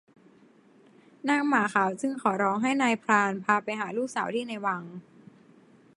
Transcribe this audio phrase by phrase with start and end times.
[1.29, 4.83] นางหมาขาวจึงขอร้องให้นายพรานพาไปหาลูกสาวที่ในวัง